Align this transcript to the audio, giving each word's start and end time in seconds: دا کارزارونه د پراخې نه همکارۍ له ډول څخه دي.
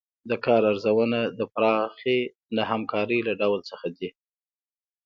دا 0.29 0.35
کارزارونه 0.45 1.19
د 1.39 1.41
پراخې 1.53 2.19
نه 2.55 2.63
همکارۍ 2.71 3.19
له 3.27 3.33
ډول 3.41 3.59
څخه 3.69 3.87
دي. 3.97 4.09